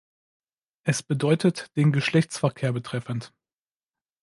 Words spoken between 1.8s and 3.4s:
Geschlechtsverkehr betreffend».